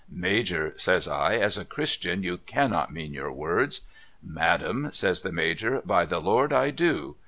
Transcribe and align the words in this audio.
* 0.05 0.09
Major' 0.27 0.69
I 0.73 0.77
says' 0.79 1.07
as 1.07 1.59
a 1.59 1.63
Christian 1.63 2.23
you 2.23 2.39
cannot 2.39 2.91
mean 2.91 3.13
your 3.13 3.31
wordv,'' 3.31 3.81
Madam' 4.39 4.89
says 4.91 5.21
the 5.21 5.31
Major' 5.31 5.79
by 5.85 6.05
the 6.05 6.19
IvOrd 6.19 6.51
I 6.51 6.71
do 6.71 7.17